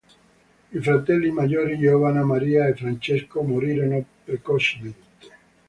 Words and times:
I 0.71 0.79
fratelli 0.79 1.29
maggiori 1.29 1.77
Giovanna 1.77 2.23
Maria 2.25 2.65
e 2.65 2.73
Francesco 2.73 3.43
morirono 3.43 4.03
precocemente. 4.23 5.09